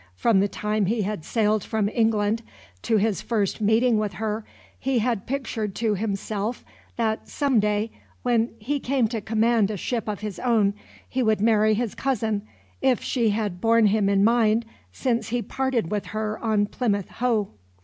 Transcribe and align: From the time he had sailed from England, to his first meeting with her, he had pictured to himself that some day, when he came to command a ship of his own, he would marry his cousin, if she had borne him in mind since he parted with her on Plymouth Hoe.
From 0.15 0.39
the 0.39 0.47
time 0.47 0.87
he 0.87 1.03
had 1.03 1.23
sailed 1.23 1.63
from 1.63 1.87
England, 1.87 2.41
to 2.81 2.97
his 2.97 3.21
first 3.21 3.61
meeting 3.61 3.99
with 3.99 4.13
her, 4.13 4.43
he 4.79 4.97
had 4.97 5.27
pictured 5.27 5.75
to 5.75 5.93
himself 5.93 6.65
that 6.95 7.29
some 7.29 7.59
day, 7.59 7.91
when 8.23 8.49
he 8.57 8.79
came 8.79 9.07
to 9.09 9.21
command 9.21 9.69
a 9.69 9.77
ship 9.77 10.07
of 10.07 10.21
his 10.21 10.39
own, 10.39 10.73
he 11.07 11.21
would 11.21 11.39
marry 11.39 11.75
his 11.75 11.93
cousin, 11.93 12.41
if 12.81 13.03
she 13.03 13.29
had 13.29 13.61
borne 13.61 13.85
him 13.85 14.09
in 14.09 14.23
mind 14.23 14.65
since 14.91 15.27
he 15.29 15.43
parted 15.43 15.91
with 15.91 16.07
her 16.07 16.39
on 16.43 16.65
Plymouth 16.65 17.09
Hoe. 17.09 17.49